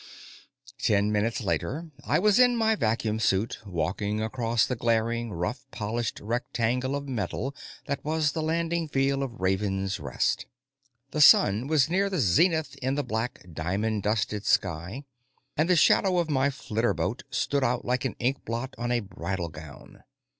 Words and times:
Ten 0.79 1.11
minutes 1.11 1.41
later, 1.41 1.91
I 2.03 2.17
was 2.17 2.39
in 2.39 2.55
my 2.57 2.73
vacuum 2.75 3.19
suit, 3.19 3.59
walking 3.67 4.19
across 4.19 4.65
the 4.65 4.75
glaring, 4.75 5.31
rough 5.31 5.67
polished 5.69 6.19
rectangle 6.19 6.95
of 6.95 7.07
metal 7.07 7.55
that 7.85 8.03
was 8.03 8.31
the 8.31 8.41
landing 8.41 8.87
field 8.87 9.21
of 9.21 9.39
Raven's 9.39 9.99
Rest. 9.99 10.47
The 11.11 11.21
sun 11.21 11.67
was 11.67 11.87
near 11.87 12.09
the 12.09 12.17
zenith 12.17 12.75
in 12.77 12.95
the 12.95 13.03
black, 13.03 13.45
diamond 13.53 14.01
dusted 14.01 14.43
sky, 14.43 15.03
and 15.55 15.69
the 15.69 15.75
shadow 15.75 16.17
of 16.17 16.31
my 16.31 16.49
flitterboat 16.49 17.21
stood 17.29 17.63
out 17.63 17.85
like 17.85 18.03
an 18.03 18.15
inkblot 18.15 18.73
on 18.79 18.91
a 18.91 19.01
bridal 19.01 19.49
gown. 19.49 20.01